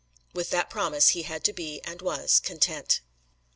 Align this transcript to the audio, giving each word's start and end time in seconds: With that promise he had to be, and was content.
With 0.33 0.49
that 0.49 0.67
promise 0.71 1.09
he 1.09 1.21
had 1.21 1.43
to 1.43 1.53
be, 1.53 1.79
and 1.83 2.01
was 2.01 2.39
content. 2.39 3.01